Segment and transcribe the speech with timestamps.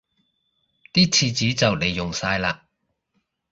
[0.93, 2.61] 啲廁紙就黎用晒喇